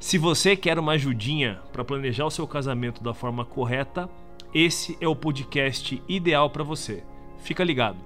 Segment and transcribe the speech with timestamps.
[0.00, 4.08] Se você quer uma ajudinha para planejar o seu casamento da forma correta,
[4.52, 7.04] esse é o podcast ideal para você.
[7.40, 7.98] Fica ligado.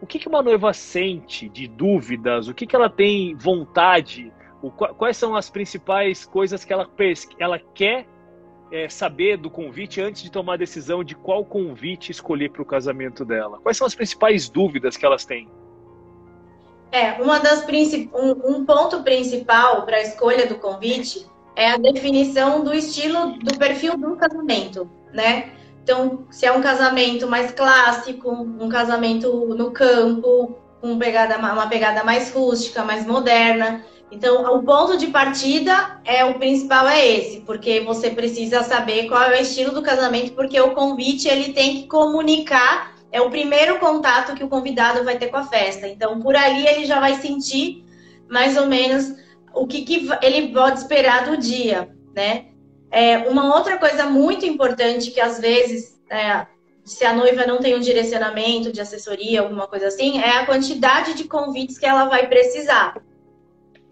[0.00, 2.46] O que, uma noiva sente de dúvidas?
[2.46, 4.32] O que, que ela tem vontade?
[4.96, 6.88] Quais são as principais coisas que ela,
[7.40, 8.06] ela quer
[8.70, 12.64] é, saber do convite antes de tomar a decisão de qual convite escolher para o
[12.64, 13.58] casamento dela?
[13.58, 15.48] Quais são as principais dúvidas que elas têm?
[16.90, 17.64] É, uma das
[18.14, 23.58] um, um ponto principal para a escolha do convite é a definição do estilo, do
[23.58, 25.52] perfil do casamento, né?
[25.82, 30.56] Então, se é um casamento mais clássico, um casamento no campo,
[30.98, 33.84] pegada, uma pegada mais rústica, mais moderna.
[34.10, 39.22] Então, o ponto de partida é o principal é esse, porque você precisa saber qual
[39.22, 43.78] é o estilo do casamento, porque o convite ele tem que comunicar é o primeiro
[43.78, 45.88] contato que o convidado vai ter com a festa.
[45.88, 47.84] Então, por ali ele já vai sentir
[48.28, 49.14] mais ou menos
[49.54, 52.46] o que, que ele pode esperar do dia, né?
[52.90, 56.46] É, uma outra coisa muito importante que às vezes, é,
[56.84, 61.14] se a noiva não tem um direcionamento de assessoria, alguma coisa assim, é a quantidade
[61.14, 62.96] de convites que ela vai precisar,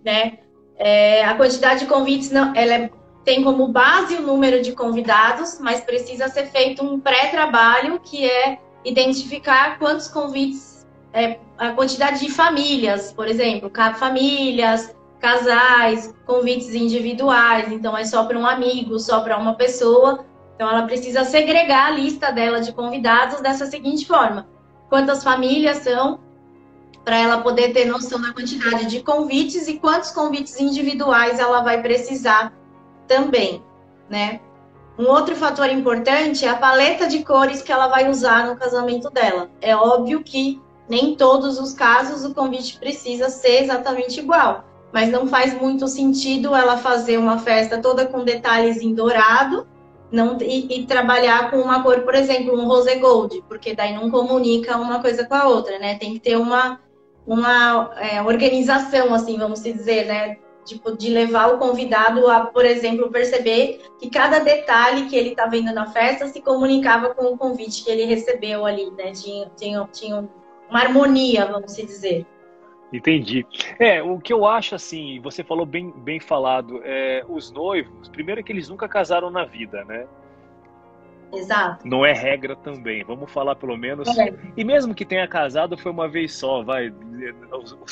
[0.04, 0.38] né?
[0.78, 2.90] É, a quantidade de convites não, ela é,
[3.24, 8.58] tem como base o número de convidados, mas precisa ser feito um pré-trabalho que é
[8.86, 17.96] identificar quantos convites, é, a quantidade de famílias, por exemplo, famílias, casais, convites individuais, então
[17.96, 20.24] é só para um amigo, só para uma pessoa.
[20.54, 24.46] Então ela precisa segregar a lista dela de convidados dessa seguinte forma:
[24.88, 26.20] quantas famílias são,
[27.04, 31.82] para ela poder ter noção da quantidade de convites e quantos convites individuais ela vai
[31.82, 32.52] precisar
[33.08, 33.62] também,
[34.08, 34.40] né?
[34.98, 39.10] Um outro fator importante é a paleta de cores que ela vai usar no casamento
[39.10, 39.50] dela.
[39.60, 45.26] É óbvio que nem todos os casos o convite precisa ser exatamente igual, mas não
[45.26, 49.66] faz muito sentido ela fazer uma festa toda com detalhes em dourado
[50.10, 54.10] não, e, e, trabalhar com uma cor, por exemplo, um rose gold, porque daí não
[54.10, 55.98] comunica uma coisa com a outra, né?
[55.98, 56.80] Tem que ter uma,
[57.26, 60.36] uma é, organização, assim, vamos dizer, né?
[60.66, 65.46] Tipo, de levar o convidado a, por exemplo, perceber que cada detalhe que ele está
[65.46, 69.12] vendo na festa se comunicava com o convite que ele recebeu ali, né?
[69.12, 70.28] Tinha, tinha, tinha
[70.68, 72.26] uma harmonia, vamos dizer.
[72.92, 73.46] Entendi.
[73.78, 78.40] É, o que eu acho assim, você falou bem, bem falado, é, os noivos, primeiro
[78.40, 80.06] é que eles nunca casaram na vida, né?
[81.32, 81.86] Exato.
[81.86, 83.02] Não é regra também.
[83.04, 84.06] Vamos falar pelo menos.
[84.16, 84.32] É.
[84.56, 86.92] E mesmo que tenha casado, foi uma vez só, vai.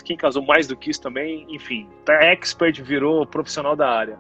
[0.05, 4.19] Quem casou mais do que isso também, enfim, tá expert, virou profissional da área.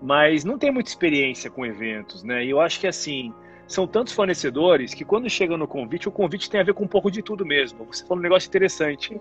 [0.00, 2.44] Mas não tem muita experiência com eventos, né?
[2.44, 3.32] E eu acho que assim,
[3.66, 6.88] são tantos fornecedores que quando chega no convite, o convite tem a ver com um
[6.88, 7.84] pouco de tudo mesmo.
[7.86, 9.18] Você falou um negócio interessante.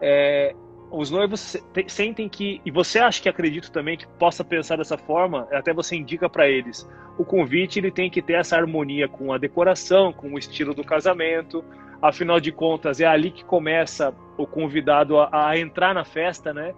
[0.00, 0.54] É,
[0.92, 1.56] os noivos
[1.88, 5.96] sentem que, e você acha que acredito também que possa pensar dessa forma, até você
[5.96, 10.34] indica para eles, o convite ele tem que ter essa harmonia com a decoração, com
[10.34, 11.64] o estilo do casamento,
[12.00, 16.74] afinal de contas é ali que começa o convidado a, a entrar na festa, né?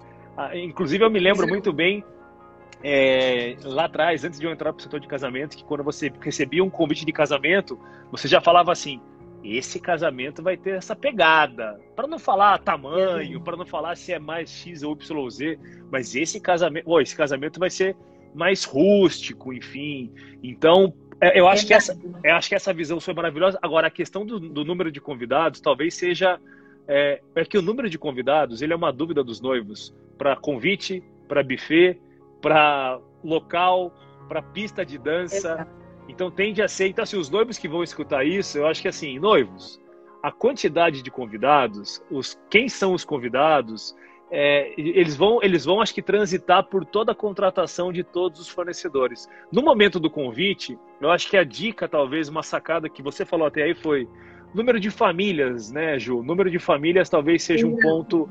[0.54, 2.04] Inclusive eu me lembro muito bem
[2.82, 6.12] é, lá atrás, antes de eu entrar para o setor de casamento, que quando você
[6.20, 9.00] recebia um convite de casamento, você já falava assim:
[9.44, 11.78] esse casamento vai ter essa pegada.
[11.94, 15.59] Para não falar tamanho, para não falar se é mais X ou Y ou Z,
[15.93, 17.94] mas esse casamento, oh, esse casamento vai ser
[18.34, 20.10] mais rústico, enfim.
[20.43, 23.59] Então, é, eu acho, que essa, eu acho que essa visão foi maravilhosa.
[23.60, 26.41] Agora, a questão do, do número de convidados talvez seja.
[26.87, 31.03] É, é, que o número de convidados ele é uma dúvida dos noivos para convite,
[31.26, 31.99] para buffet,
[32.43, 33.91] para local,
[34.28, 35.37] para pista de dança.
[35.37, 36.88] Exato então tende a ser.
[36.88, 39.81] Então, assim, os noivos que vão escutar isso, eu acho que assim, noivos,
[40.23, 43.94] a quantidade de convidados, os quem são os convidados,
[44.31, 48.49] é, eles vão, eles vão, acho que, transitar por toda a contratação de todos os
[48.49, 49.29] fornecedores.
[49.52, 53.46] No momento do convite, eu acho que a dica, talvez, uma sacada que você falou
[53.46, 54.08] até aí foi
[54.55, 56.23] número de famílias, né, Ju?
[56.23, 58.29] Número de famílias talvez seja um ponto.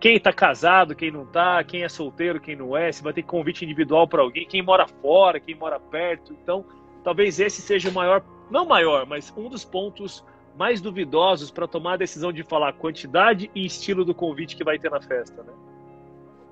[0.00, 3.22] Quem está casado, quem não está, quem é solteiro, quem não é, se vai ter
[3.22, 6.36] convite individual para alguém, quem mora fora, quem mora perto.
[6.42, 6.64] Então,
[7.04, 10.24] talvez esse seja o maior, não maior, mas um dos pontos
[10.56, 14.78] mais duvidosos para tomar a decisão de falar quantidade e estilo do convite que vai
[14.78, 15.52] ter na festa, né?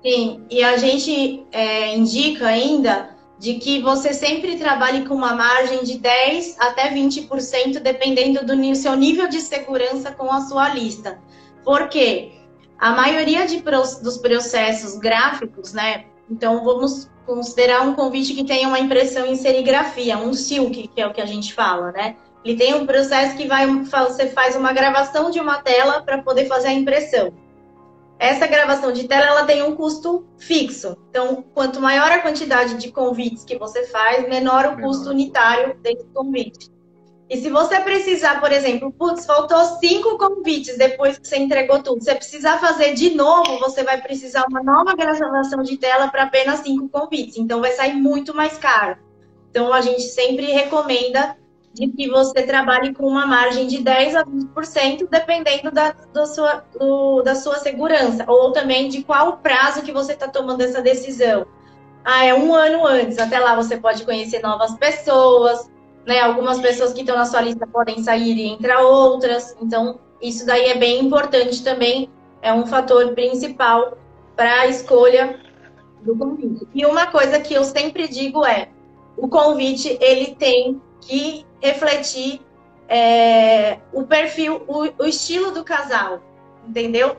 [0.03, 5.83] Sim, e a gente é, indica ainda de que você sempre trabalhe com uma margem
[5.83, 11.19] de 10 até 20%, dependendo do seu nível de segurança com a sua lista.
[11.63, 12.33] Por quê?
[12.77, 16.05] A maioria de, dos processos gráficos, né?
[16.29, 21.07] Então, vamos considerar um convite que tenha uma impressão em serigrafia, um silk, que é
[21.07, 22.15] o que a gente fala, né?
[22.43, 26.45] Ele tem um processo que vai, você faz uma gravação de uma tela para poder
[26.45, 27.33] fazer a impressão.
[28.19, 30.97] Essa gravação de tela ela tem um custo fixo.
[31.09, 34.81] Então, quanto maior a quantidade de convites que você faz, menor o menor.
[34.81, 36.72] custo unitário desse convite.
[37.33, 42.03] E se você precisar, por exemplo, putz, faltou cinco convites depois que você entregou tudo,
[42.03, 46.59] você precisar fazer de novo, você vai precisar uma nova gravação de tela para apenas
[46.59, 47.35] cinco convites.
[47.35, 48.97] Então, vai sair muito mais caro.
[49.49, 51.35] Então, a gente sempre recomenda
[51.73, 56.63] de que você trabalhe com uma margem de 10 a 20%, dependendo da, do sua,
[56.79, 61.47] do, da sua segurança, ou também de qual prazo que você está tomando essa decisão.
[62.05, 65.67] Ah, é um ano antes, até lá você pode conhecer novas pessoas,
[66.05, 66.19] né?
[66.19, 70.65] Algumas pessoas que estão na sua lista podem sair e entrar outras, então isso daí
[70.65, 72.09] é bem importante também,
[72.41, 73.97] é um fator principal
[74.35, 75.39] para a escolha
[76.01, 76.67] do convite.
[76.73, 78.69] E uma coisa que eu sempre digo é,
[79.17, 82.41] o convite ele tem que refletir
[82.87, 86.21] é, o perfil, o, o estilo do casal,
[86.67, 87.15] entendeu?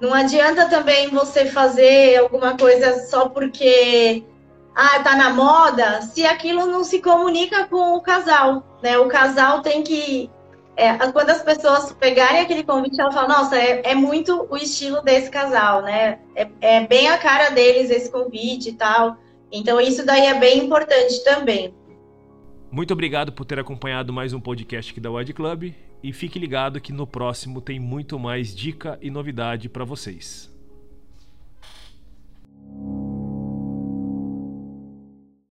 [0.00, 4.24] Não adianta também você fazer alguma coisa só porque
[4.78, 8.98] ah, tá na moda, se aquilo não se comunica com o casal, né?
[8.98, 10.30] O casal tem que
[10.76, 15.00] é, quando as pessoas pegarem aquele convite, elas falam, nossa, é, é muito o estilo
[15.00, 16.18] desse casal, né?
[16.34, 19.16] É, é, bem a cara deles esse convite e tal.
[19.50, 21.74] Então, isso daí é bem importante também.
[22.70, 25.72] Muito obrigado por ter acompanhado mais um podcast aqui da Wide Club
[26.02, 30.54] e fique ligado que no próximo tem muito mais dica e novidade para vocês.